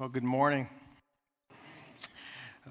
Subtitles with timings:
[0.00, 0.66] Well, good morning.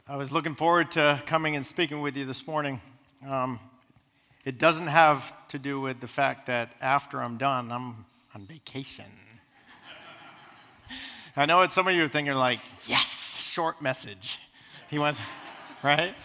[0.07, 2.81] I was looking forward to coming and speaking with you this morning.
[3.23, 3.59] Um,
[4.45, 8.03] it doesn't have to do with the fact that after I'm done, I'm
[8.33, 9.05] on vacation.
[11.35, 14.39] I know what some of you are thinking, like, yes, short message.
[14.89, 15.21] He wants,
[15.83, 16.15] right?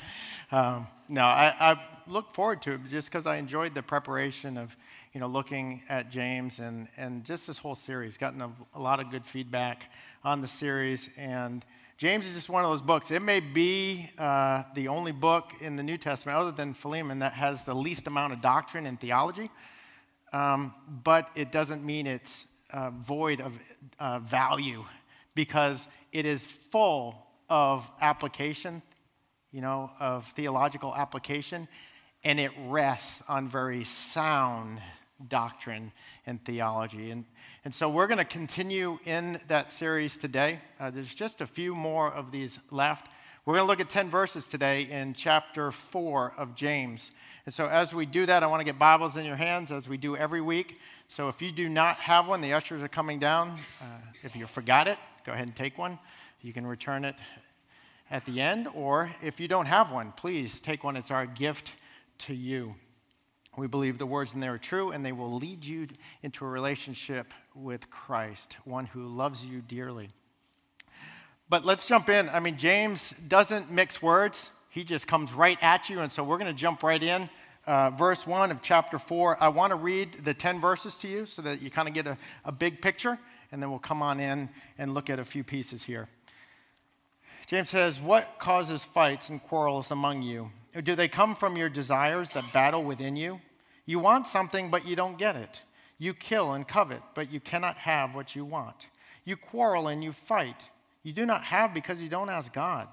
[0.50, 4.74] Um, no, I, I look forward to it just because I enjoyed the preparation of,
[5.14, 8.16] you know, looking at James and, and just this whole series.
[8.16, 9.84] Gotten a, a lot of good feedback
[10.24, 11.08] on the series.
[11.16, 11.64] And
[11.98, 13.12] James is just one of those books.
[13.12, 17.32] It may be uh, the only book in the New Testament, other than Philemon, that
[17.34, 19.50] has the least amount of doctrine and theology.
[20.32, 20.74] Um,
[21.04, 23.52] but it doesn't mean it's uh, void of
[24.00, 24.84] uh, value
[25.36, 28.82] because it is full of application,
[29.52, 31.68] you know, of theological application,
[32.24, 34.80] and it rests on very sound
[35.28, 35.92] doctrine
[36.26, 37.10] and theology.
[37.10, 37.24] And,
[37.64, 40.60] and so we're going to continue in that series today.
[40.78, 43.08] Uh, there's just a few more of these left.
[43.44, 47.10] We're going to look at 10 verses today in chapter 4 of James.
[47.46, 49.88] And so as we do that, I want to get Bibles in your hands as
[49.88, 50.78] we do every week.
[51.08, 53.58] So if you do not have one, the ushers are coming down.
[53.80, 53.84] Uh,
[54.22, 55.98] if you forgot it, go ahead and take one.
[56.40, 57.16] You can return it
[58.10, 58.68] at the end.
[58.74, 60.96] Or if you don't have one, please take one.
[60.96, 61.72] It's our gift
[62.20, 62.74] to you.
[63.56, 65.86] We believe the words in there are true, and they will lead you
[66.22, 70.10] into a relationship with Christ, one who loves you dearly.
[71.48, 72.28] But let's jump in.
[72.30, 76.00] I mean, James doesn't mix words, he just comes right at you.
[76.00, 77.30] And so we're going to jump right in.
[77.64, 79.38] Uh, verse 1 of chapter 4.
[79.40, 82.08] I want to read the 10 verses to you so that you kind of get
[82.08, 83.18] a, a big picture,
[83.52, 86.08] and then we'll come on in and look at a few pieces here.
[87.46, 90.50] James says, What causes fights and quarrels among you?
[90.74, 93.40] Or do they come from your desires that battle within you?
[93.86, 95.60] You want something, but you don't get it.
[95.98, 98.88] You kill and covet, but you cannot have what you want.
[99.24, 100.56] You quarrel and you fight.
[101.02, 102.88] You do not have because you don't ask God.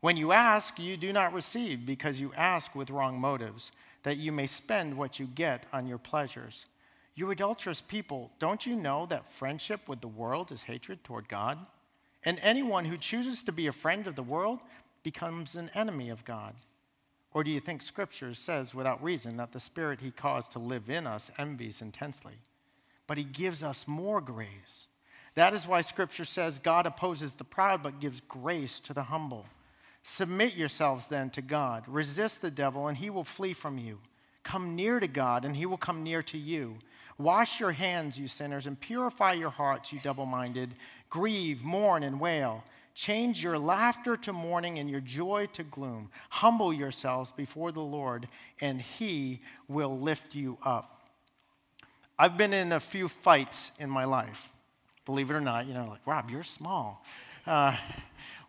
[0.00, 3.70] When you ask, you do not receive because you ask with wrong motives,
[4.02, 6.66] that you may spend what you get on your pleasures.
[7.14, 11.58] You adulterous people, don't you know that friendship with the world is hatred toward God?
[12.24, 14.58] And anyone who chooses to be a friend of the world
[15.02, 16.54] becomes an enemy of God.
[17.34, 20.90] Or do you think Scripture says without reason that the Spirit He caused to live
[20.90, 22.34] in us envies intensely?
[23.06, 24.86] But He gives us more grace.
[25.34, 29.46] That is why Scripture says God opposes the proud but gives grace to the humble.
[30.02, 31.84] Submit yourselves then to God.
[31.86, 33.98] Resist the devil, and he will flee from you.
[34.42, 36.76] Come near to God, and he will come near to you.
[37.18, 40.74] Wash your hands, you sinners, and purify your hearts, you double minded.
[41.08, 42.64] Grieve, mourn, and wail.
[42.94, 46.10] Change your laughter to mourning and your joy to gloom.
[46.28, 48.28] Humble yourselves before the Lord,
[48.60, 51.00] and He will lift you up.
[52.18, 54.50] I've been in a few fights in my life,
[55.06, 55.66] believe it or not.
[55.66, 57.04] You know, like, Rob, you're small.
[57.46, 57.76] Uh,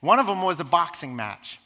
[0.01, 1.59] one of them was a boxing match.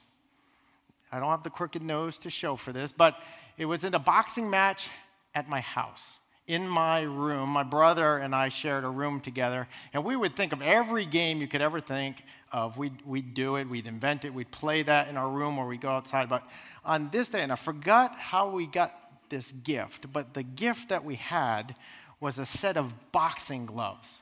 [1.11, 3.15] I don't have the crooked nose to show for this, but
[3.57, 4.89] it was in a boxing match
[5.33, 7.49] at my house in my room.
[7.49, 11.41] My brother and I shared a room together, and we would think of every game
[11.41, 12.77] you could ever think of.
[12.77, 15.81] We'd, we'd do it, we'd invent it, we'd play that in our room or we'd
[15.81, 16.29] go outside.
[16.29, 16.43] But
[16.85, 18.97] on this day, and I forgot how we got
[19.29, 21.75] this gift, but the gift that we had
[22.21, 24.21] was a set of boxing gloves.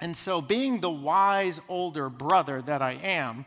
[0.00, 3.46] And so, being the wise older brother that I am,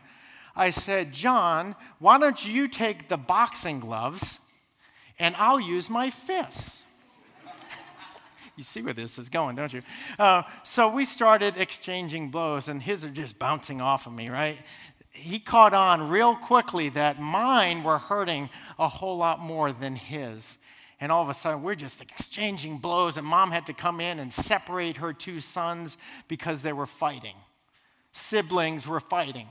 [0.54, 4.38] I said, John, why don't you take the boxing gloves
[5.18, 6.82] and I'll use my fists?
[8.56, 9.82] You see where this is going, don't you?
[10.18, 14.58] Uh, so we started exchanging blows, and his are just bouncing off of me, right?
[15.10, 20.58] He caught on real quickly that mine were hurting a whole lot more than his.
[21.00, 24.18] And all of a sudden, we're just exchanging blows, and mom had to come in
[24.20, 25.96] and separate her two sons
[26.28, 27.34] because they were fighting.
[28.12, 29.48] Siblings were fighting.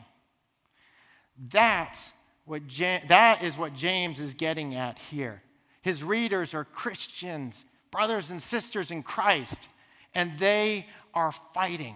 [1.49, 2.13] That's
[2.45, 2.61] what
[3.07, 5.41] that is what James is getting at here.
[5.81, 9.67] His readers are Christians brothers and sisters in Christ,
[10.15, 11.95] and they are fighting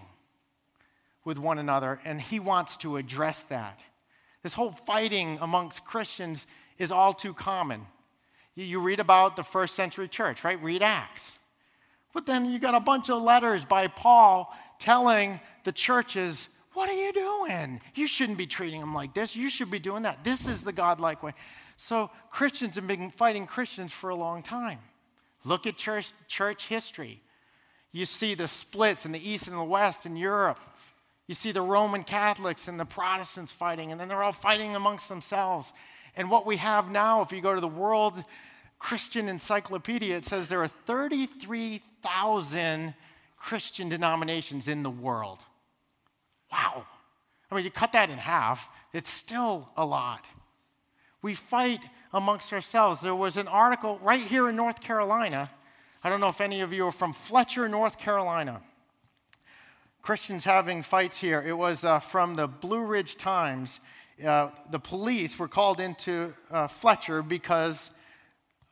[1.23, 3.81] with one another, and he wants to address that.
[4.43, 6.45] This whole fighting amongst Christians
[6.77, 7.81] is all too common.
[8.53, 10.61] You read about the first century church, right?
[10.61, 11.33] Read Acts.
[12.13, 16.93] But then you got a bunch of letters by Paul telling the churches, What are
[16.93, 17.81] you doing?
[17.95, 19.35] You shouldn't be treating them like this.
[19.35, 20.23] You should be doing that.
[20.23, 21.33] This is the godlike way.
[21.75, 24.79] So Christians have been fighting Christians for a long time.
[25.45, 27.21] Look at church, church history.
[27.91, 30.59] You see the splits in the East and the West in Europe.
[31.27, 35.07] You see the Roman Catholics and the Protestants fighting, and then they're all fighting amongst
[35.07, 35.71] themselves.
[36.15, 38.23] And what we have now, if you go to the World
[38.79, 42.93] Christian Encyclopedia, it says there are 33,000
[43.37, 45.39] Christian denominations in the world.
[46.51, 46.85] Wow.
[47.49, 50.25] I mean, you cut that in half, it's still a lot.
[51.21, 51.79] We fight
[52.15, 53.01] amongst ourselves.
[53.01, 55.51] There was an article right here in North Carolina.
[56.01, 58.61] I don't know if any of you are from Fletcher, North Carolina.
[60.01, 61.43] Christians having fights here.
[61.45, 63.81] It was uh, from the Blue Ridge Times.
[64.25, 67.91] Uh, the police were called into uh, Fletcher because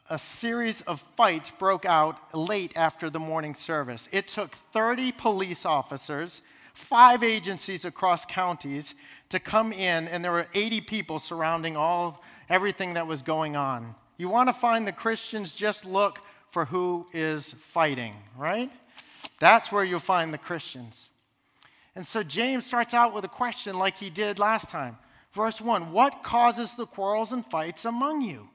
[0.10, 4.08] a series of fights broke out late after the morning service.
[4.14, 6.42] It took 30 police officers,
[6.74, 8.96] five agencies across counties
[9.30, 13.96] to come in, and there were 80 people surrounding all everything that was going on.
[14.18, 16.20] You want to find the Christians, just look
[16.52, 18.72] for who is fighting, right?
[19.40, 21.10] That's where you'll find the Christians.
[21.96, 24.98] And so James starts out with a question like he did last time.
[25.34, 28.50] Verse 1 What causes the quarrels and fights among you?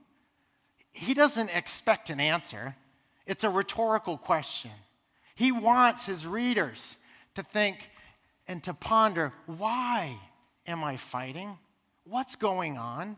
[0.92, 2.76] He doesn't expect an answer,
[3.26, 4.70] it's a rhetorical question.
[5.34, 6.96] He wants his readers
[7.36, 7.88] to think
[8.48, 10.18] and to ponder why
[10.66, 11.58] am I fighting?
[12.04, 13.16] What's going on?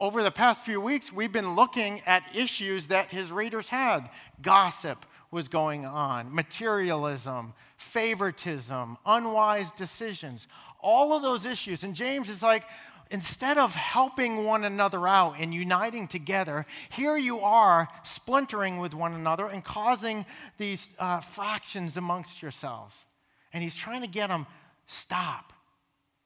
[0.00, 4.08] Over the past few weeks, we've been looking at issues that his readers had
[4.40, 10.48] gossip, was going on materialism, favoritism, unwise decisions,
[10.80, 11.84] all of those issues.
[11.84, 12.64] And James is like,
[13.10, 19.12] instead of helping one another out and uniting together, here you are splintering with one
[19.12, 20.24] another and causing
[20.56, 23.04] these uh, fractions amongst yourselves.
[23.52, 24.46] And he's trying to get them
[24.86, 25.52] stop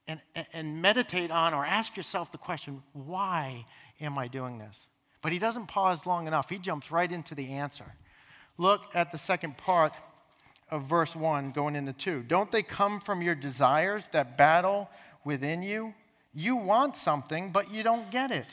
[0.07, 0.21] and,
[0.53, 3.67] and meditate on or ask yourself the question why
[4.01, 4.87] am I doing this?
[5.23, 6.51] But he doesn't pause long enough.
[6.51, 7.87] He jumps right into the answer.
[8.59, 9.95] Look at the second part
[10.71, 12.25] of verse 1 going into 2.
[12.25, 14.91] Don't they come from your desires that battle
[15.25, 15.95] within you?
[16.35, 18.47] You want something, but you don't get it.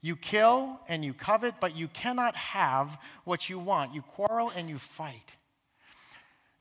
[0.00, 3.94] You kill and you covet, but you cannot have what you want.
[3.94, 5.32] You quarrel and you fight.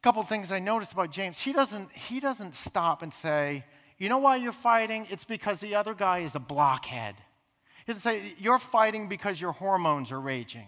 [0.06, 1.40] Couple things I noticed about James.
[1.40, 3.66] He doesn't, he doesn't stop and say,
[3.98, 5.08] You know why you're fighting?
[5.10, 7.16] It's because the other guy is a blockhead.
[7.88, 10.68] He doesn't say, You're fighting because your hormones are raging.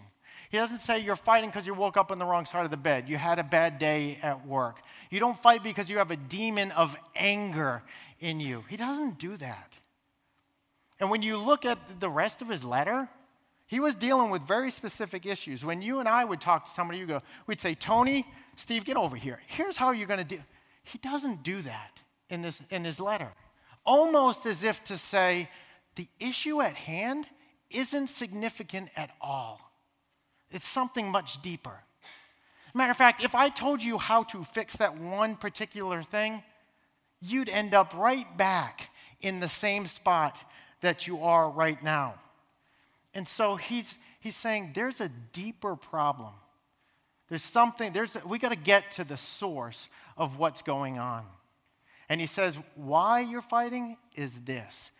[0.50, 2.76] He doesn't say you're fighting because you woke up on the wrong side of the
[2.76, 3.08] bed.
[3.08, 4.80] You had a bad day at work.
[5.08, 7.84] You don't fight because you have a demon of anger
[8.18, 8.64] in you.
[8.68, 9.72] He doesn't do that.
[10.98, 13.08] And when you look at the rest of his letter,
[13.68, 15.64] he was dealing with very specific issues.
[15.64, 18.26] When you and I would talk to somebody, you go, we'd say, Tony,
[18.58, 19.40] Steve, get over here.
[19.46, 20.40] Here's how you're going to do.
[20.82, 23.28] He doesn't do that in this in his letter.
[23.86, 25.48] Almost as if to say,
[25.94, 27.26] the issue at hand
[27.70, 29.60] isn't significant at all.
[30.50, 31.80] It's something much deeper.
[32.74, 36.42] Matter of fact, if I told you how to fix that one particular thing,
[37.20, 38.90] you'd end up right back
[39.20, 40.36] in the same spot
[40.80, 42.14] that you are right now.
[43.14, 46.32] And so he's, he's saying there's a deeper problem.
[47.28, 51.24] There's something, there's we got to get to the source of what's going on.
[52.08, 54.90] And he says, why you're fighting is this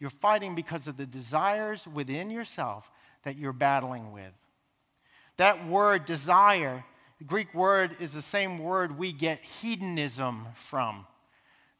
[0.00, 2.88] you're fighting because of the desires within yourself
[3.24, 4.32] that you're battling with.
[5.38, 6.84] That word desire,
[7.18, 11.06] the Greek word is the same word we get hedonism from.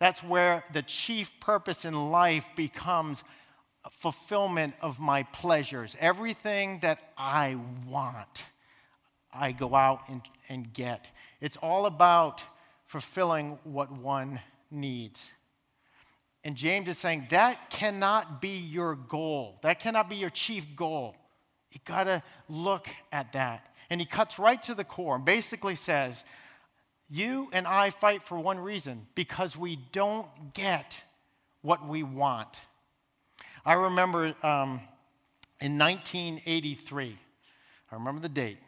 [0.01, 3.23] That's where the chief purpose in life becomes
[3.91, 5.97] fulfillment of my pleasures.
[6.01, 7.57] Everything that I
[7.87, 8.45] want,
[9.33, 11.07] I go out and, and get.
[11.41, 12.43] It's all about
[12.87, 14.41] fulfilling what one
[14.71, 15.31] needs.
[16.45, 19.59] And James is saying that cannot be your goal.
[19.63, 21.15] That cannot be your chief goal.
[21.71, 23.75] You got to look at that.
[23.91, 26.25] And he cuts right to the core and basically says,
[27.11, 30.97] You and I fight for one reason because we don't get
[31.63, 32.49] what we want.
[33.65, 34.81] I remember um,
[35.61, 37.17] in 1983,
[37.91, 38.59] I remember the date.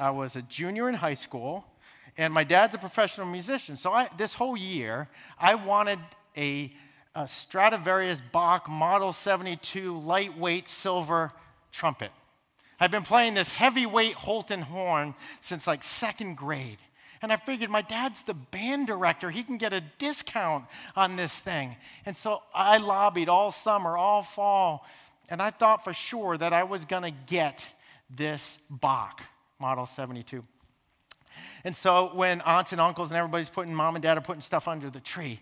[0.00, 1.62] I was a junior in high school,
[2.16, 3.76] and my dad's a professional musician.
[3.76, 5.98] So I, this whole year, I wanted
[6.34, 6.72] a,
[7.14, 11.32] a Stradivarius Bach Model 72 lightweight silver
[11.70, 12.10] trumpet.
[12.80, 16.78] I've been playing this heavyweight Holton horn since like second grade.
[17.20, 19.30] And I figured my dad's the band director.
[19.30, 20.64] He can get a discount
[20.96, 21.76] on this thing.
[22.06, 24.86] And so I lobbied all summer, all fall.
[25.28, 27.62] And I thought for sure that I was going to get
[28.08, 29.22] this Bach
[29.60, 30.44] Model 72.
[31.64, 34.66] And so when aunts and uncles and everybody's putting, mom and dad are putting stuff
[34.66, 35.40] under the tree,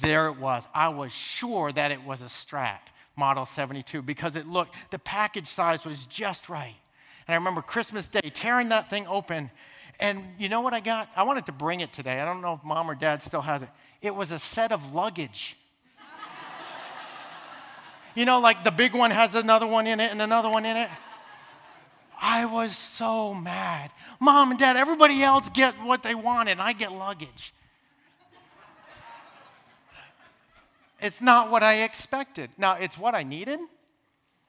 [0.00, 0.68] there it was.
[0.74, 2.78] I was sure that it was a Strad.
[3.16, 6.74] Model 72 because it looked, the package size was just right.
[7.26, 9.50] And I remember Christmas Day tearing that thing open.
[10.00, 11.08] And you know what I got?
[11.16, 12.20] I wanted to bring it today.
[12.20, 13.68] I don't know if mom or dad still has it.
[14.02, 15.56] It was a set of luggage.
[18.14, 20.76] you know, like the big one has another one in it and another one in
[20.76, 20.90] it.
[22.20, 23.90] I was so mad.
[24.20, 27.52] Mom and dad, everybody else get what they wanted, and I get luggage.
[31.00, 32.50] It's not what I expected.
[32.56, 33.60] Now, it's what I needed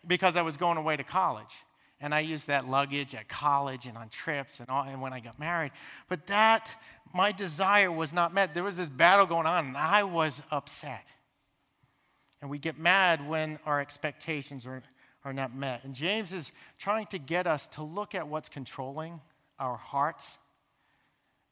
[0.07, 1.51] because I was going away to college.
[1.99, 5.19] And I used that luggage at college and on trips and, all, and when I
[5.19, 5.71] got married.
[6.07, 6.67] But that,
[7.13, 8.53] my desire was not met.
[8.53, 11.03] There was this battle going on, and I was upset.
[12.41, 14.83] And we get mad when our expectations are,
[15.25, 15.83] are not met.
[15.83, 19.19] And James is trying to get us to look at what's controlling
[19.59, 20.37] our hearts.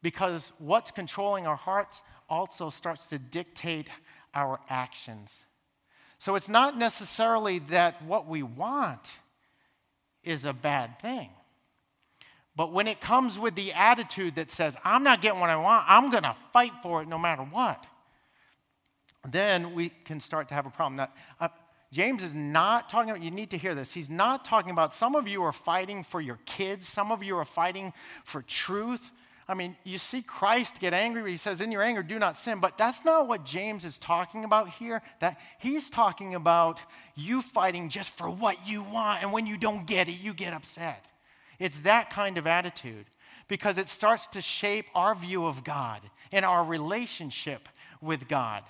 [0.03, 3.89] Because what's controlling our hearts also starts to dictate
[4.34, 5.44] our actions.
[6.20, 9.18] So it's not necessarily that what we want
[10.24, 11.30] is a bad thing.
[12.56, 15.86] But when it comes with the attitude that says, I'm not getting what I want,
[15.88, 17.84] I'm going to fight for it no matter what,
[19.27, 20.98] then we can start to have a problem.
[20.98, 21.10] Now,
[21.94, 23.94] James is not talking about, you need to hear this.
[23.94, 27.38] He's not talking about some of you are fighting for your kids, some of you
[27.38, 27.94] are fighting
[28.26, 29.12] for truth.
[29.48, 31.30] I mean, you see Christ get angry.
[31.30, 32.60] He says, In your anger, do not sin.
[32.60, 35.04] But that's not what James is talking about here.
[35.20, 36.80] That he's talking about
[37.14, 40.52] you fighting just for what you want, and when you don't get it, you get
[40.52, 41.06] upset.
[41.60, 43.06] It's that kind of attitude
[43.48, 47.70] because it starts to shape our view of God and our relationship
[48.02, 48.64] with God.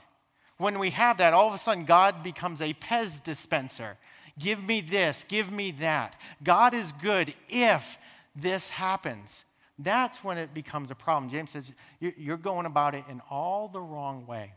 [0.58, 3.98] When we have that, all of a sudden, God becomes a Pez dispenser.
[4.40, 6.16] Give me this, give me that.
[6.44, 7.98] God is good if
[8.36, 9.46] this happens.
[9.80, 11.32] That's when it becomes a problem.
[11.32, 14.54] James says, You're going about it in all the wrong way.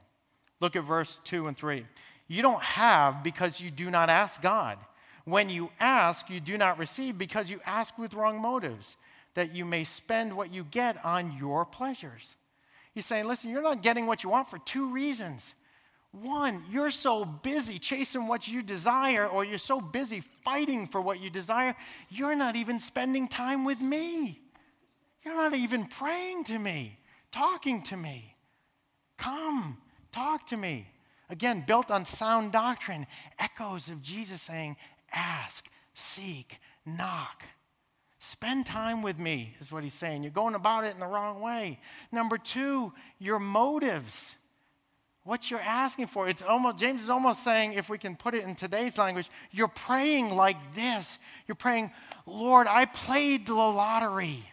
[0.61, 1.87] Look at verse 2 and 3.
[2.29, 4.79] You don't have because you do not ask God.
[5.25, 8.97] When you ask, you do not receive because you ask with wrong motives,
[9.35, 12.37] that you may spend what you get on your pleasures.
[12.95, 15.55] He's saying, Listen, you're not getting what you want for two reasons.
[16.23, 21.21] One, you're so busy chasing what you desire, or you're so busy fighting for what
[21.21, 21.77] you desire,
[22.09, 24.41] you're not even spending time with me.
[25.25, 26.99] You're not even praying to me,
[27.33, 28.35] talking to me.
[29.19, 29.77] Come,
[30.13, 30.87] talk to me.
[31.29, 33.07] Again, built on sound doctrine,
[33.39, 34.77] echoes of Jesus saying,
[35.13, 37.43] Ask, seek, knock.
[38.19, 40.23] Spend time with me, is what he's saying.
[40.23, 41.79] You're going about it in the wrong way.
[42.11, 44.35] Number two, your motives.
[45.27, 46.29] What you're asking for.
[46.29, 49.67] It's almost, James is almost saying, if we can put it in today's language, you're
[49.67, 51.19] praying like this.
[51.49, 51.91] You're praying,
[52.27, 54.49] Lord, I played the lottery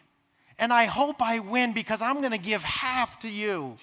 [0.57, 3.77] and I hope I win because I'm going to give half to you.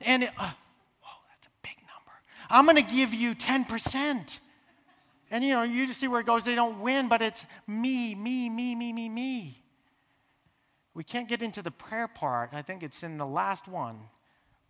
[0.00, 0.50] And it, uh,
[1.02, 2.12] whoa, that's a big number.
[2.48, 4.38] I'm going to give you 10%.
[5.30, 6.42] And you know, you just see where it goes.
[6.42, 9.62] They don't win, but it's me, me, me, me, me, me.
[10.94, 12.54] We can't get into the prayer part.
[12.54, 13.98] I think it's in the last one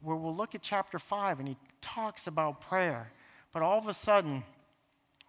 [0.01, 3.11] where we'll look at chapter 5 and he talks about prayer.
[3.53, 4.45] But all of a sudden,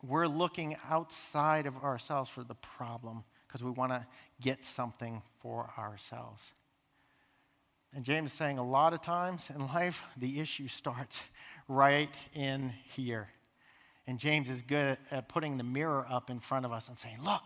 [0.01, 4.05] we're looking outside of ourselves for the problem because we want to
[4.41, 6.41] get something for ourselves.
[7.93, 11.23] And James is saying a lot of times in life, the issue starts
[11.67, 13.29] right in here.
[14.05, 17.17] And James is good at putting the mirror up in front of us and saying,
[17.23, 17.43] Look,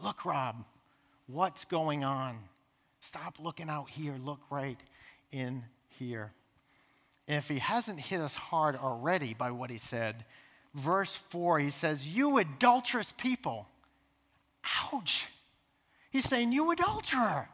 [0.00, 0.64] look, Rob,
[1.26, 2.38] what's going on?
[3.00, 4.78] Stop looking out here, look right
[5.30, 6.32] in here.
[7.30, 10.24] And if he hasn't hit us hard already by what he said,
[10.74, 13.68] verse 4, he says, You adulterous people.
[14.92, 15.28] Ouch.
[16.10, 17.48] He's saying, You adulterer.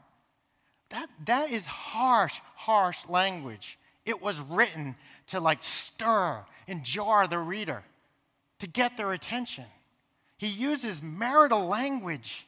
[0.88, 3.78] That, that is harsh, harsh language.
[4.06, 4.94] It was written
[5.26, 7.82] to like stir and jar the reader,
[8.60, 9.66] to get their attention.
[10.38, 12.46] He uses marital language.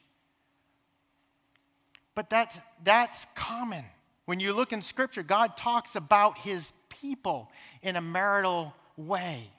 [2.14, 3.84] But that's, that's common.
[4.24, 7.50] When you look in Scripture, God talks about his people
[7.82, 9.50] in a marital way.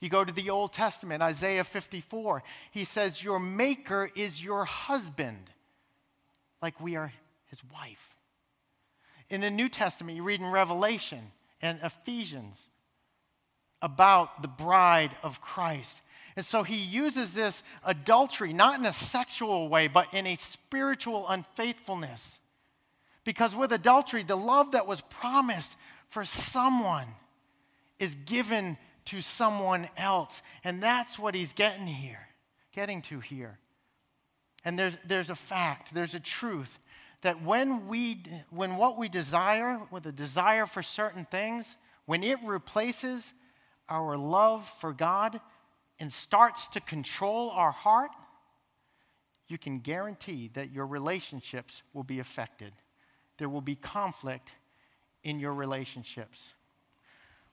[0.00, 5.50] You go to the Old Testament, Isaiah 54, he says, Your maker is your husband,
[6.60, 7.12] like we are
[7.46, 8.16] his wife.
[9.30, 11.20] In the New Testament, you read in Revelation
[11.60, 12.68] and Ephesians
[13.80, 16.02] about the bride of Christ.
[16.34, 21.28] And so he uses this adultery, not in a sexual way, but in a spiritual
[21.28, 22.38] unfaithfulness.
[23.24, 25.76] Because with adultery, the love that was promised
[26.12, 27.06] for someone
[27.98, 28.76] is given
[29.06, 30.42] to someone else.
[30.62, 32.28] And that's what he's getting here,
[32.74, 33.58] getting to here.
[34.62, 36.78] And there's, there's a fact, there's a truth
[37.22, 42.38] that when, we, when what we desire, with a desire for certain things, when it
[42.44, 43.32] replaces
[43.88, 45.40] our love for God
[45.98, 48.10] and starts to control our heart,
[49.48, 52.74] you can guarantee that your relationships will be affected.
[53.38, 54.50] There will be conflict
[55.24, 56.52] in your relationships.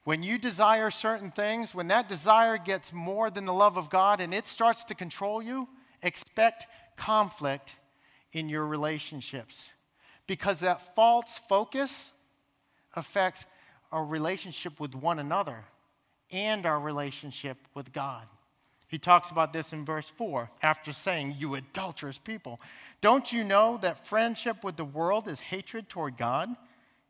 [0.04, 4.22] When you desire certain things, when that desire gets more than the love of God
[4.22, 5.68] and it starts to control you,
[6.02, 7.76] expect conflict
[8.32, 9.70] in your relationships.
[10.26, 12.12] Because that false focus
[12.96, 13.46] affects
[13.92, 15.66] our relationship with one another
[16.32, 18.24] and our relationship with God.
[18.88, 22.60] He talks about this in verse 4 after saying, You adulterous people.
[23.02, 26.50] Don't you know that friendship with the world is hatred toward God?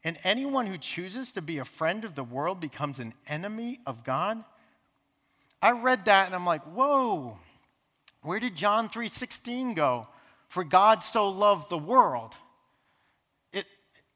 [0.04, 4.04] And anyone who chooses to be a friend of the world becomes an enemy of
[4.04, 4.44] God?
[5.62, 7.38] I read that and I'm like, whoa,
[8.22, 10.08] where did John 3:16 go?
[10.48, 12.34] For God so loved the world.
[13.52, 13.66] It,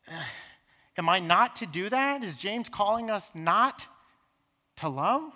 [0.98, 2.24] am I not to do that?
[2.24, 3.86] Is James calling us not
[4.78, 5.32] to love?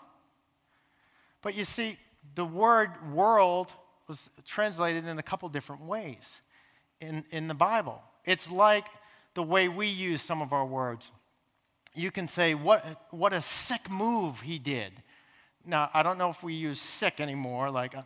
[1.41, 1.97] But you see,
[2.35, 3.71] the word world
[4.07, 6.41] was translated in a couple different ways
[6.99, 8.01] in, in the Bible.
[8.25, 8.87] It's like
[9.37, 11.11] the way we use some of our words.
[11.93, 14.91] You can say, what, what a sick move he did.
[15.63, 18.01] Now, I don't know if we use sick anymore, like uh,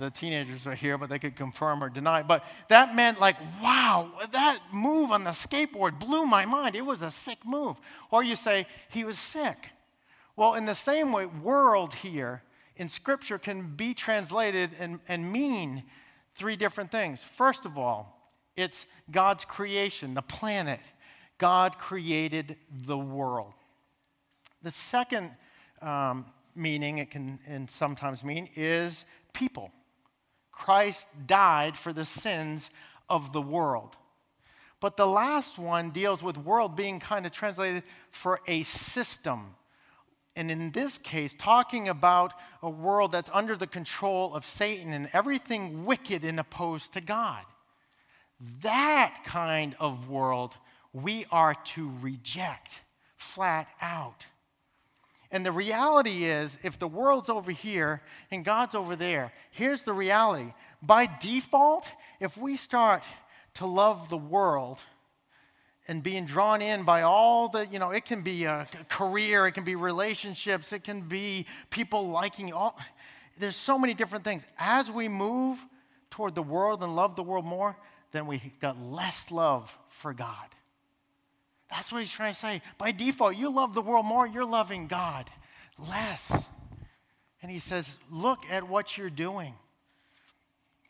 [0.00, 2.22] the teenagers are here, but they could confirm or deny.
[2.22, 6.74] But that meant, like, wow, that move on the skateboard blew my mind.
[6.74, 7.76] It was a sick move.
[8.10, 9.58] Or you say, he was sick.
[10.36, 12.42] Well, in the same way, world here
[12.78, 15.84] in Scripture can be translated and, and mean
[16.34, 17.20] three different things.
[17.36, 18.21] First of all,
[18.56, 20.80] it's God's creation, the planet.
[21.38, 22.56] God created
[22.86, 23.52] the world.
[24.62, 25.30] The second
[25.80, 29.72] um, meaning it can and sometimes mean is people.
[30.52, 32.70] Christ died for the sins
[33.08, 33.96] of the world.
[34.80, 39.54] But the last one deals with world being kind of translated for a system
[40.34, 42.32] and in this case, talking about
[42.62, 47.44] a world that's under the control of Satan and everything wicked and opposed to God.
[48.62, 50.54] That kind of world
[50.92, 52.72] we are to reject
[53.16, 54.26] flat out.
[55.30, 59.94] And the reality is, if the world's over here and God's over there, here's the
[59.94, 60.52] reality.
[60.82, 61.86] By default,
[62.20, 63.02] if we start
[63.54, 64.78] to love the world,
[65.88, 69.52] and being drawn in by all the, you know, it can be a career, it
[69.52, 72.78] can be relationships, it can be people liking all.
[73.38, 74.46] There's so many different things.
[74.58, 75.58] As we move
[76.10, 77.76] toward the world and love the world more,
[78.12, 80.48] then we got less love for God.
[81.70, 82.62] That's what he's trying to say.
[82.78, 85.30] By default, you love the world more, you're loving God
[85.88, 86.30] less.
[87.40, 89.54] And he says, look at what you're doing.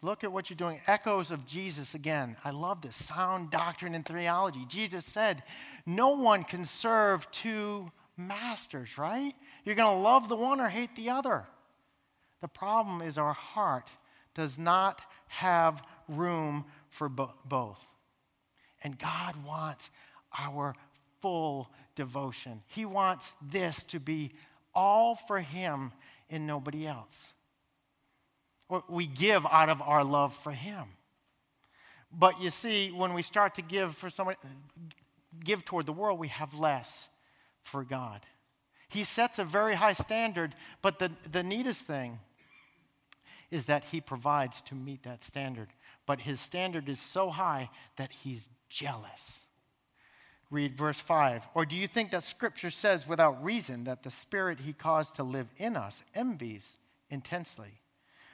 [0.03, 0.81] Look at what you're doing.
[0.89, 2.37] Echoes of Jesus again.
[2.45, 4.65] I love this sound doctrine and theology.
[4.69, 5.45] Jesus said,
[5.87, 9.33] No one can serve two masters, right?
[9.65, 11.45] You're going to love the one or hate the other.
[12.41, 13.89] The problem is our heart
[14.35, 17.85] does not have room for bo- both.
[18.83, 19.90] And God wants
[20.38, 20.74] our
[21.20, 22.62] full devotion.
[22.68, 24.31] He wants this to be
[24.74, 25.92] all for Him
[26.31, 27.33] and nobody else
[28.88, 30.85] we give out of our love for Him.
[32.12, 34.38] But you see, when we start to give for somebody,
[35.44, 37.09] give toward the world, we have less
[37.62, 38.20] for God.
[38.88, 42.18] He sets a very high standard, but the, the neatest thing
[43.53, 45.69] is that He provides to meet that standard.
[46.07, 49.45] But His standard is so high that He's jealous.
[50.51, 51.45] Read verse 5.
[51.55, 55.23] Or do you think that Scripture says without reason that the Spirit He caused to
[55.23, 56.77] live in us envies
[57.09, 57.83] intensely?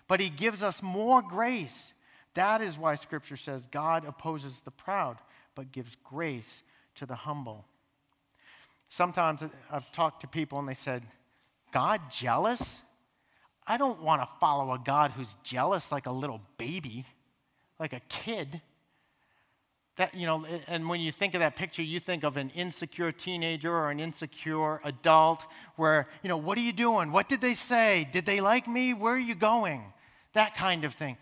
[0.09, 1.92] but he gives us more grace.
[2.35, 5.18] That is why scripture says God opposes the proud,
[5.54, 6.62] but gives grace
[6.96, 7.66] to the humble.
[8.88, 11.02] Sometimes I've talked to people and they said,
[11.72, 12.81] God jealous?
[13.68, 17.04] I don't want to follow a God who's jealous like a little baby,
[17.78, 18.61] like a kid.
[19.98, 23.12] That, you know, and when you think of that picture, you think of an insecure
[23.12, 25.44] teenager or an insecure adult
[25.76, 27.12] where, you know, what are you doing?
[27.12, 28.09] What did they say?
[28.11, 28.94] Did they like me?
[28.94, 29.83] Where are you going?
[30.38, 31.16] that kind of thing.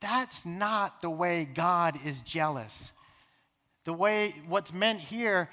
[0.00, 2.92] That's not the way God is jealous.
[3.84, 5.50] The way, what's meant here,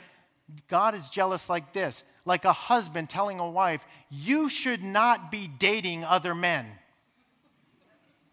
[0.68, 5.48] God is jealous like this like a husband telling a wife, You should not be
[5.48, 6.68] dating other men.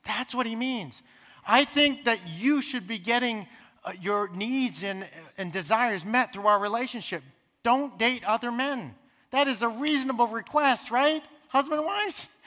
[0.04, 1.00] That's what he means.
[1.46, 3.46] I think that you should be getting
[3.84, 7.22] uh, your needs and, and desires met through our relationship.
[7.62, 8.94] Don't date other men.
[9.30, 11.22] That is a reasonable request, right?
[11.48, 12.28] Husband and wife?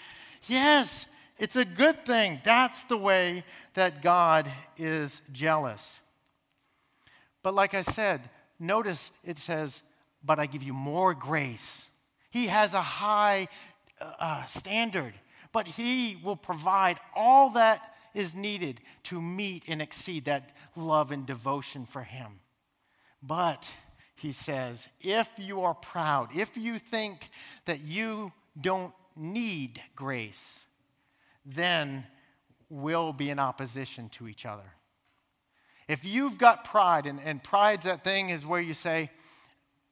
[0.47, 1.07] Yes.
[1.39, 2.39] It's a good thing.
[2.43, 5.99] That's the way that God is jealous.
[7.43, 8.29] But like I said,
[8.59, 9.83] notice it says,
[10.27, 11.89] But I give you more grace.
[12.29, 13.47] He has a high
[13.99, 15.13] uh, uh, standard,
[15.53, 21.25] but He will provide all that is needed to meet and exceed that love and
[21.25, 22.41] devotion for Him.
[23.23, 23.71] But,
[24.15, 27.29] He says, if you are proud, if you think
[27.65, 30.59] that you don't need grace,
[31.45, 32.03] then
[32.69, 34.73] we'll be in opposition to each other.
[35.87, 39.09] If you've got pride, and, and pride's that thing is where you say,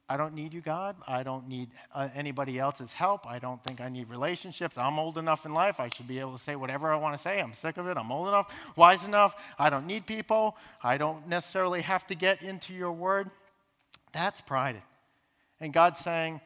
[0.08, 0.96] I don't need you, God.
[1.08, 3.26] I don't need uh, anybody else's help.
[3.26, 4.78] I don't think I need relationships.
[4.78, 5.80] I'm old enough in life.
[5.80, 7.42] I should be able to say whatever I want to say.
[7.42, 7.98] I'm sick of it.
[7.98, 9.36] I'm old enough, wise enough.
[9.58, 10.58] I don't need people.
[10.84, 13.32] I don't necessarily have to get into your word.
[14.14, 14.82] That's pride.
[15.60, 16.40] And God's saying,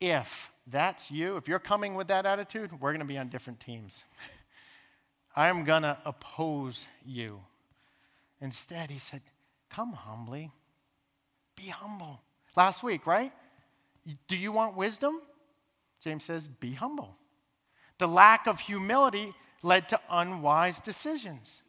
[0.00, 3.58] if that's you, if you're coming with that attitude, we're going to be on different
[3.58, 4.04] teams.
[5.34, 7.40] I am going to oppose you.
[8.40, 9.22] Instead, he said,
[9.70, 10.52] Come humbly,
[11.56, 12.20] be humble.
[12.56, 13.32] Last week, right?
[14.28, 15.20] Do you want wisdom?
[16.02, 17.16] James says, Be humble.
[17.98, 21.62] The lack of humility led to unwise decisions.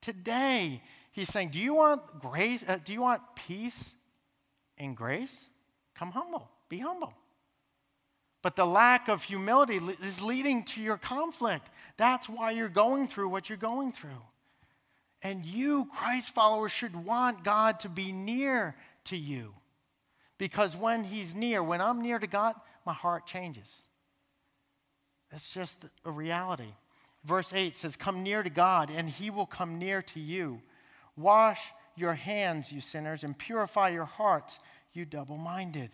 [0.00, 0.82] Today,
[1.12, 2.64] he's saying, Do you want grace?
[2.66, 3.94] Uh, do you want peace
[4.78, 5.48] and grace?
[5.94, 6.48] Come humble.
[6.68, 7.12] Be humble.
[8.42, 11.68] But the lack of humility is leading to your conflict.
[11.98, 14.22] That's why you're going through what you're going through.
[15.22, 19.52] And you, Christ followers, should want God to be near to you.
[20.40, 22.54] Because when He's near, when I'm near to God,
[22.86, 23.84] my heart changes.
[25.30, 26.72] It's just a reality.
[27.24, 30.62] Verse 8 says, Come near to God, and He will come near to you.
[31.14, 31.60] Wash
[31.94, 34.58] your hands, you sinners, and purify your hearts,
[34.94, 35.90] you double minded.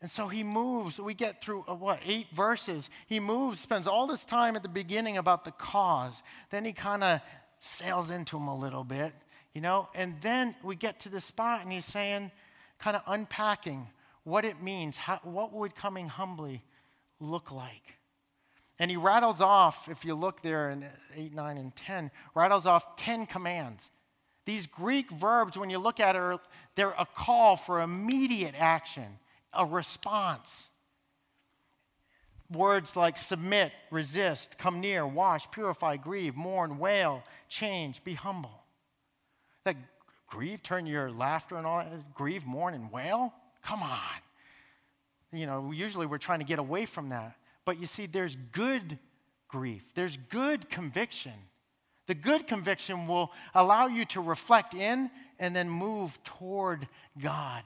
[0.00, 0.98] And so he moves.
[0.98, 2.88] We get through, uh, what, eight verses.
[3.06, 6.22] He moves, spends all this time at the beginning about the cause.
[6.50, 7.20] Then he kind of
[7.60, 9.12] sails into him a little bit,
[9.52, 9.88] you know?
[9.94, 12.30] And then we get to the spot and he's saying,
[12.78, 13.88] kind of unpacking
[14.24, 14.96] what it means.
[14.96, 16.62] How, what would coming humbly
[17.20, 17.94] look like?
[18.78, 22.96] And he rattles off, if you look there in 8, 9, and 10, rattles off
[22.96, 23.90] 10 commands.
[24.46, 26.40] These Greek verbs, when you look at it,
[26.76, 29.18] they're a call for immediate action
[29.52, 30.70] a response.
[32.50, 38.62] Words like submit, resist, come near, wash, purify, grieve, mourn, wail, change, be humble.
[39.64, 39.76] That
[40.28, 43.32] grieve, turn your laughter and all that, grieve, mourn, and wail?
[43.62, 43.98] Come on.
[45.32, 47.36] You know, usually we're trying to get away from that.
[47.64, 48.98] But you see, there's good
[49.48, 51.32] grief, there's good conviction.
[52.06, 56.88] The good conviction will allow you to reflect in and then move toward
[57.20, 57.62] God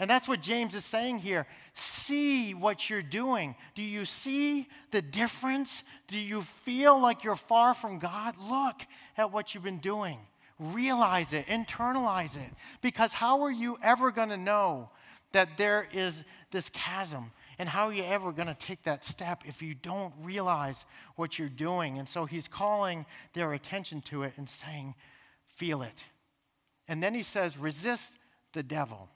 [0.00, 1.46] and that's what James is saying here.
[1.74, 3.54] See what you're doing.
[3.74, 5.82] Do you see the difference?
[6.08, 8.34] Do you feel like you're far from God?
[8.40, 8.80] Look
[9.18, 10.18] at what you've been doing.
[10.60, 12.50] Realize it, internalize it.
[12.82, 14.90] Because how are you ever going to know
[15.32, 17.32] that there is this chasm?
[17.58, 20.84] And how are you ever going to take that step if you don't realize
[21.16, 21.98] what you're doing?
[21.98, 24.94] And so he's calling their attention to it and saying,
[25.56, 26.04] Feel it.
[26.88, 28.12] And then he says, Resist
[28.52, 29.08] the devil.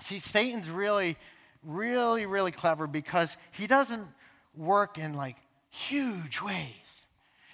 [0.00, 1.16] See, Satan's really,
[1.62, 4.06] really, really clever because he doesn't
[4.54, 5.36] work in like
[5.70, 7.06] huge ways.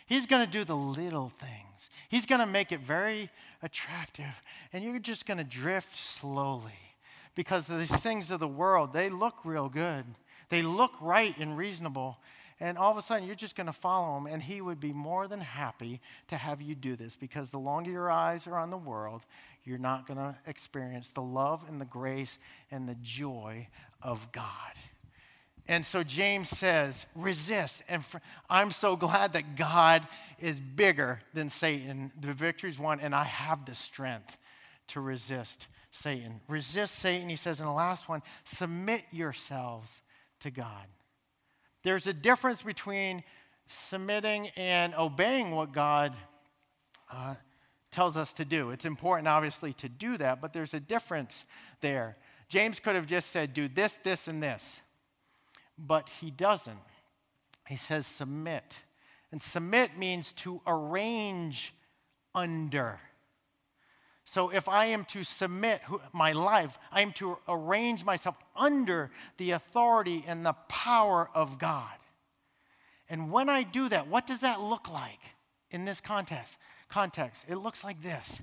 [0.06, 1.32] He's going to do the little
[1.78, 1.90] things.
[2.08, 3.30] He's going to make it very
[3.62, 4.24] attractive,
[4.72, 6.72] and you're just going to drift slowly
[7.34, 10.04] because these things of the world, they look real good.
[10.50, 12.16] They look right and reasonable,
[12.58, 14.92] and all of a sudden you're just going to follow him, and he would be
[14.92, 18.70] more than happy to have you do this because the longer your eyes are on
[18.70, 19.22] the world,
[19.64, 22.38] you're not going to experience the love and the grace
[22.70, 23.68] and the joy
[24.02, 24.72] of God.
[25.68, 27.82] And so James says, resist.
[27.88, 30.08] And for, I'm so glad that God
[30.40, 32.10] is bigger than Satan.
[32.18, 34.36] The victory's won, and I have the strength
[34.88, 36.40] to resist Satan.
[36.48, 40.00] Resist Satan, he says in the last one, submit yourselves
[40.40, 40.86] to God.
[41.82, 43.22] There's a difference between
[43.68, 46.16] submitting and obeying what God
[47.12, 47.34] uh,
[47.90, 48.70] tells us to do.
[48.70, 51.44] It's important, obviously, to do that, but there's a difference
[51.80, 52.16] there.
[52.48, 54.78] James could have just said, do this, this, and this,
[55.78, 56.78] but he doesn't.
[57.66, 58.78] He says, submit.
[59.30, 61.74] And submit means to arrange
[62.34, 62.98] under.
[64.24, 65.80] So if I am to submit
[66.12, 71.94] my life, I am to arrange myself under the authority and the power of God.
[73.08, 75.20] And when I do that, what does that look like
[75.70, 76.58] in this context?
[76.88, 77.44] context.
[77.48, 78.40] It looks like this.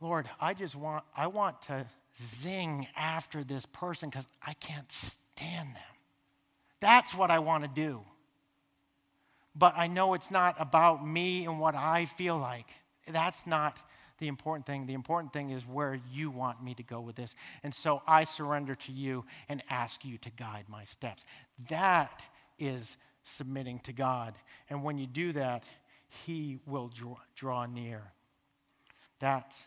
[0.00, 1.86] Lord, I just want I want to
[2.20, 5.96] zing after this person cuz I can't stand them.
[6.80, 8.04] That's what I want to do.
[9.54, 12.66] But I know it's not about me and what I feel like.
[13.08, 13.76] That's not
[14.18, 14.86] the important thing.
[14.86, 17.34] The important thing is where you want me to go with this.
[17.62, 21.24] And so I surrender to you and ask you to guide my steps.
[21.68, 22.22] That
[22.58, 24.34] is submitting to God.
[24.70, 25.64] And when you do that,
[26.26, 28.02] he will draw, draw near.
[29.20, 29.66] That's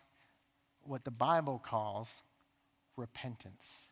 [0.84, 2.22] what the Bible calls
[3.02, 3.86] repentance.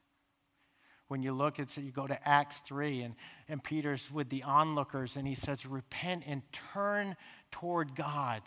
[1.10, 3.16] When you look at, so you go to Acts 3, and,
[3.50, 6.44] and Peter's with the onlookers, and he says, Repent and
[6.74, 7.16] turn
[7.52, 8.44] toward God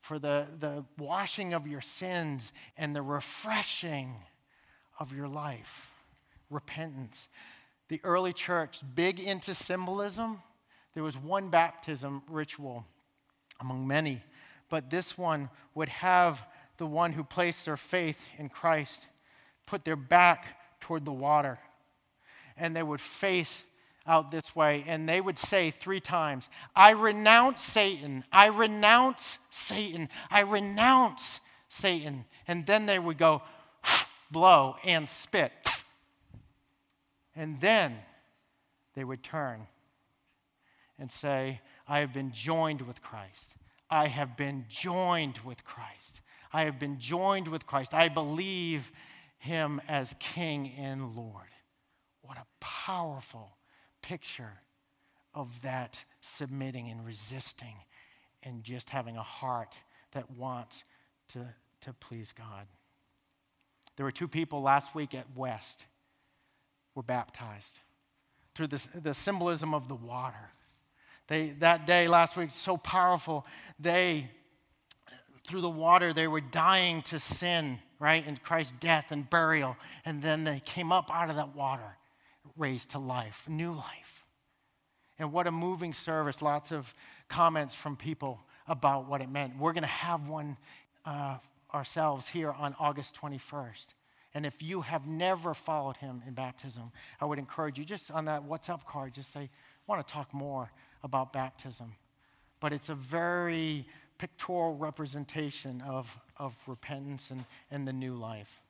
[0.00, 4.14] for the, the washing of your sins and the refreshing
[5.00, 5.90] of your life.
[6.50, 7.28] Repentance.
[7.88, 10.40] The early church, big into symbolism,
[10.94, 12.84] there was one baptism ritual
[13.60, 14.22] among many,
[14.68, 19.06] but this one would have the one who placed their faith in Christ
[19.68, 20.46] put their back
[20.80, 21.58] toward the water
[22.56, 23.62] and they would face
[24.06, 30.08] out this way and they would say three times, I renounce Satan, I renounce Satan,
[30.30, 32.24] I renounce Satan.
[32.46, 33.42] And then they would go,
[34.30, 35.52] blow and spit.
[37.36, 37.96] And then
[38.94, 39.66] they would turn
[40.98, 43.54] and say, I have been joined with Christ.
[43.90, 46.20] I have been joined with Christ.
[46.52, 47.92] I have been joined with Christ.
[47.92, 48.90] I believe
[49.38, 51.48] him as King and Lord.
[52.22, 53.56] What a powerful
[54.02, 54.60] picture
[55.34, 57.74] of that submitting and resisting
[58.42, 59.74] and just having a heart
[60.12, 60.84] that wants
[61.28, 61.46] to,
[61.82, 62.66] to please God.
[63.96, 65.84] There were two people last week at West
[66.94, 67.80] were baptized
[68.54, 70.50] through this, the symbolism of the water.
[71.28, 73.46] They, that day last week, so powerful.
[73.78, 74.30] They,
[75.48, 78.24] through the water, they were dying to sin, right?
[78.26, 79.76] In Christ's death and burial.
[80.04, 81.96] And then they came up out of that water,
[82.56, 84.24] raised to life, new life.
[85.18, 86.42] And what a moving service.
[86.42, 86.94] Lots of
[87.28, 89.58] comments from people about what it meant.
[89.58, 90.56] We're going to have one
[91.04, 91.38] uh,
[91.72, 93.86] ourselves here on August 21st.
[94.34, 98.26] And if you have never followed him in baptism, I would encourage you just on
[98.26, 99.48] that WhatsApp card, just say, I
[99.86, 100.70] want to talk more
[101.02, 101.94] about baptism.
[102.60, 103.86] But it's a very
[104.18, 108.60] pictorial representation of, of repentance and, and the new life.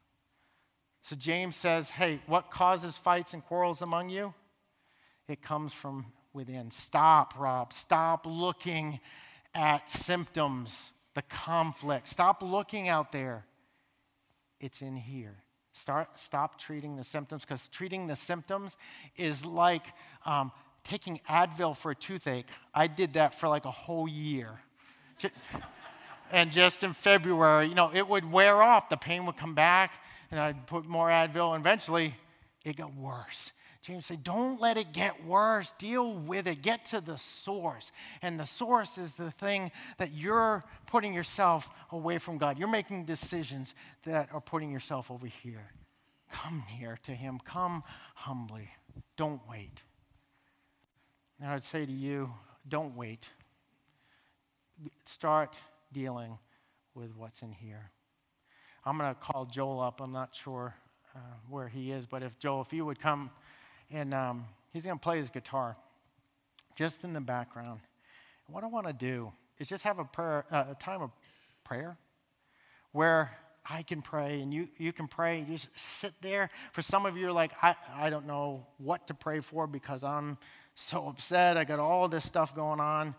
[1.03, 4.35] So James says, hey, what causes fights and quarrels among you?
[5.27, 6.71] It comes from within.
[6.71, 7.73] Stop, Rob.
[7.73, 9.01] Stop looking
[9.55, 12.09] at symptoms, the conflict.
[12.09, 13.45] Stop looking out there.
[14.61, 15.37] It's in here.
[15.73, 18.77] Start, stop treating the symptoms because treating the symptoms
[19.17, 19.85] is like
[20.27, 20.51] um,
[20.83, 22.47] taking Advil for a toothache.
[22.75, 24.59] I did that for like a whole year.
[26.33, 28.89] and just in February, you know, it would wear off.
[28.89, 29.93] The pain would come back,
[30.31, 32.15] and I'd put more Advil, and eventually
[32.65, 33.53] it got worse.
[33.83, 35.73] James said, Don't let it get worse.
[35.79, 36.63] Deal with it.
[36.63, 37.91] Get to the source.
[38.21, 42.59] And the source is the thing that you're putting yourself away from God.
[42.59, 45.73] You're making decisions that are putting yourself over here.
[46.31, 47.41] Come near to Him.
[47.45, 47.83] Come
[48.15, 48.69] humbly.
[49.17, 49.83] Don't wait.
[51.41, 52.31] And I'd say to you,
[52.69, 53.29] don't wait.
[55.05, 55.57] Start
[55.93, 56.39] dealing
[56.95, 57.91] with what's in here.
[58.85, 60.01] I'm going to call Joel up.
[60.01, 60.75] I'm not sure
[61.15, 63.31] uh, where he is, but if Joel, if you would come
[63.91, 65.77] and um, he's going to play his guitar
[66.77, 67.81] just in the background.
[68.47, 71.11] What I want to do is just have a, prayer, uh, a time of
[71.65, 71.97] prayer
[72.93, 73.37] where
[73.69, 75.41] I can pray and you, you can pray.
[75.41, 76.51] You just sit there.
[76.73, 80.05] For some of you, are like, I, I don't know what to pray for because
[80.05, 80.39] I'm
[80.75, 81.57] so upset.
[81.57, 83.15] I got all this stuff going on.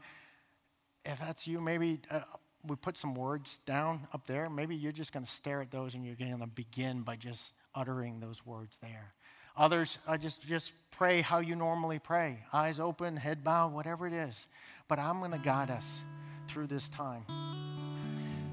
[1.05, 2.21] If that's you, maybe uh,
[2.67, 4.49] we put some words down up there.
[4.49, 7.53] Maybe you're just going to stare at those and you're going to begin by just
[7.73, 9.13] uttering those words there.
[9.57, 14.13] Others, I just, just pray how you normally pray eyes open, head bowed, whatever it
[14.13, 14.47] is.
[14.87, 16.01] But I'm going to guide us
[16.47, 17.25] through this time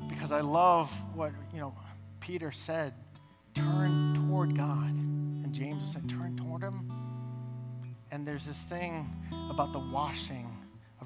[0.08, 1.74] because I love what, you know,
[2.20, 2.92] Peter said
[3.54, 4.90] turn toward God.
[4.90, 6.92] And James said, turn toward Him.
[8.10, 9.08] And there's this thing
[9.50, 10.48] about the washing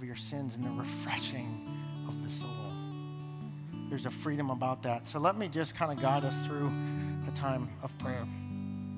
[0.01, 1.69] of your sins and the refreshing
[2.09, 2.73] of the soul.
[3.91, 5.07] There's a freedom about that.
[5.07, 6.73] So let me just kind of guide us through
[7.29, 8.27] a time of prayer.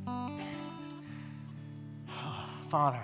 [2.71, 3.01] Father,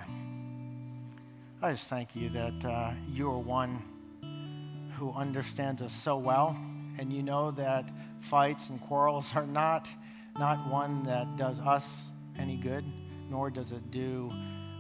[1.61, 3.83] I just thank you that uh, you are one
[4.97, 6.57] who understands us so well,
[7.01, 9.89] and you know that fights and quarrels are not,
[10.39, 12.03] not one that does us
[12.39, 12.85] any good,
[13.29, 14.33] nor does it do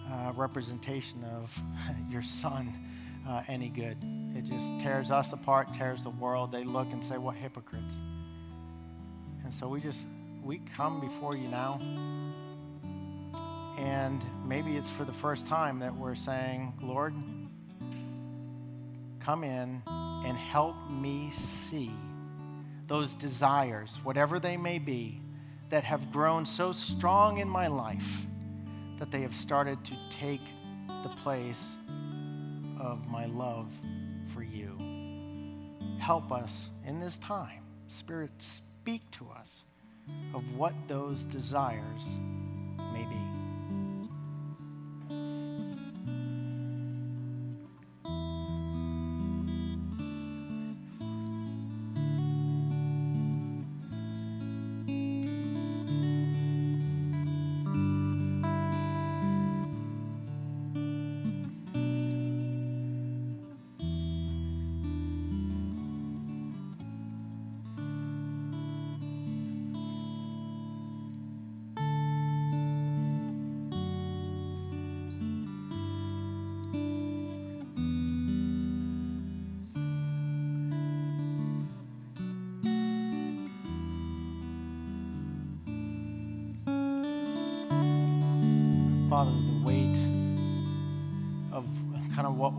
[0.08, 1.50] uh, representation of
[2.08, 2.72] your son
[3.28, 3.96] uh, any good.
[4.34, 6.52] It just tears us apart, tears the world.
[6.52, 8.02] They look and say, What hypocrites.
[9.44, 10.06] And so we just,
[10.42, 11.80] we come before you now
[13.78, 17.14] and maybe it's for the first time that we're saying, Lord,
[19.20, 21.92] come in and help me see
[22.88, 25.20] those desires, whatever they may be,
[25.70, 28.26] that have grown so strong in my life
[28.98, 30.40] that they have started to take
[31.04, 31.68] the place
[32.80, 33.68] of my love
[34.34, 34.76] for you.
[35.98, 37.62] Help us in this time.
[37.88, 39.64] Spirit, speak to us
[40.34, 42.04] of what those desires
[42.92, 43.37] may be.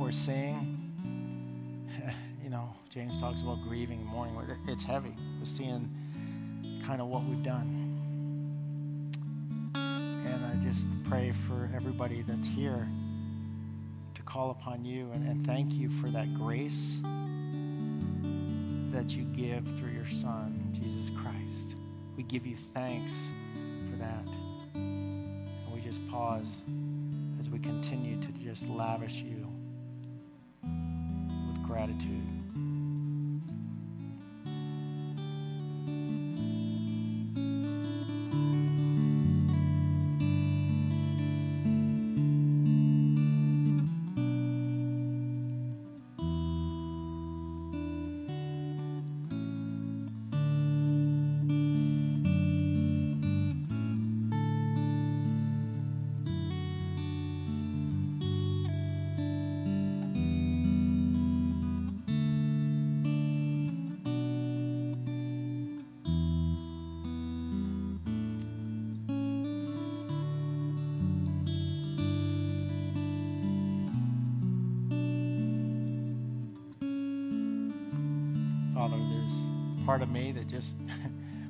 [0.09, 0.75] We're seeing.
[2.43, 4.35] You know, James talks about grieving and mourning.
[4.67, 5.15] It's heavy.
[5.37, 5.87] We're seeing
[6.83, 7.85] kind of what we've done.
[9.75, 12.87] And I just pray for everybody that's here
[14.15, 16.99] to call upon you and, and thank you for that grace
[18.91, 21.75] that you give through your Son, Jesus Christ.
[22.17, 23.13] We give you thanks
[23.91, 24.25] for that.
[24.73, 26.63] And we just pause
[27.39, 29.38] as we continue to just lavish you
[31.79, 32.38] gratitude.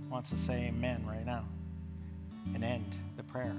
[0.10, 1.45] Wants to say amen right now
[2.54, 3.56] and end the prayer.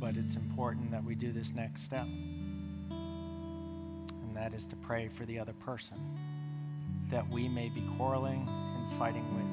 [0.00, 2.06] But it's important that we do this next step,
[2.90, 2.96] and
[4.34, 5.96] that is to pray for the other person
[7.10, 9.46] that we may be quarreling and fighting with.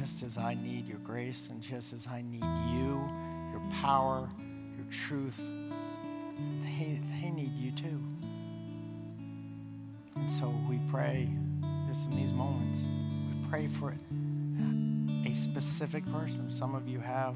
[0.00, 3.02] Just as I need your grace and just as I need you,
[3.52, 4.30] your power,
[4.76, 8.00] your truth, they, they need you too.
[10.16, 11.28] And so we pray
[11.96, 12.84] just in these moments.
[13.28, 13.94] We pray for
[15.24, 16.50] a specific person.
[16.50, 17.34] Some of you have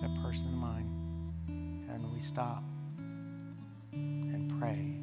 [0.00, 0.90] that person in mind.
[1.48, 2.62] And we stop
[3.92, 4.93] and pray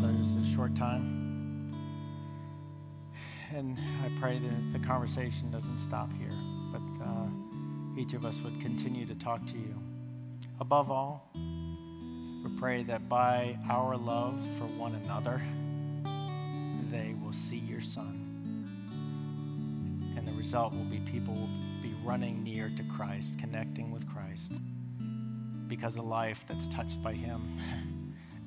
[0.00, 1.74] Father, it's a short time.
[3.52, 6.38] And I pray that the conversation doesn't stop here,
[6.70, 7.26] but uh,
[8.00, 9.74] each of us would continue to talk to you.
[10.60, 15.42] Above all, we pray that by our love for one another,
[16.92, 18.24] they will see your Son.
[20.16, 21.50] And the result will be people will
[21.82, 24.52] be running near to Christ, connecting with Christ,
[25.66, 27.58] because a life that's touched by Him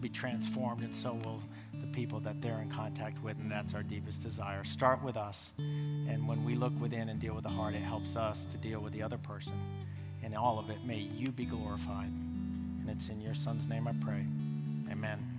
[0.01, 1.41] be transformed, and so will
[1.79, 4.63] the people that they're in contact with, and that's our deepest desire.
[4.63, 8.15] Start with us, and when we look within and deal with the heart, it helps
[8.15, 9.53] us to deal with the other person.
[10.23, 12.11] And all of it, may you be glorified.
[12.81, 14.25] And it's in your Son's name I pray.
[14.91, 15.30] Amen.